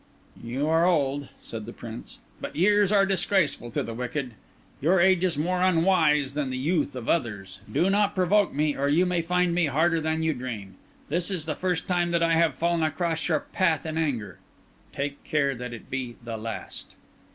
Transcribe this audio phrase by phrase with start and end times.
[0.43, 4.31] "You are old," said the Prince; "but years are disgraceful to the wicked.
[4.81, 7.59] Your age is more unwise than the youth of others.
[7.71, 10.73] Do not provoke me, or you may find me harder than you dream.
[11.09, 14.39] This is the first time that I have fallen across your path in anger;
[14.91, 16.95] take care that it be the last."